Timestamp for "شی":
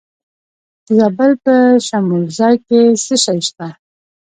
3.23-3.37